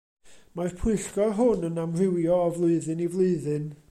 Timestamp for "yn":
1.69-1.77